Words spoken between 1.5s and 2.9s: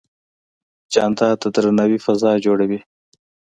درناوي فضا جوړوي.